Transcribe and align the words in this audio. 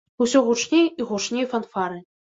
Усё 0.25 0.39
гучней 0.47 0.89
і 0.99 1.07
гучней 1.11 1.45
фанфары. 1.53 2.05